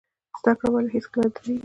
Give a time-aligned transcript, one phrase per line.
[0.39, 1.59] زده کړه ولې هیڅکله نه دریږي؟